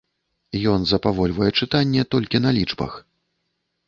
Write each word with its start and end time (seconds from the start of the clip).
Ён 0.71 0.85
запавольвае 0.91 1.49
чытанне 1.59 2.05
толькі 2.13 2.41
на 2.47 2.55
лічбах. 2.59 2.97